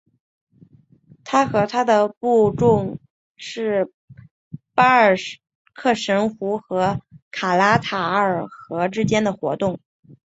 [1.23, 2.97] 他和他的部众
[3.37, 3.93] 是
[4.73, 9.79] 巴尔喀什湖和卡拉塔尔河之间活动。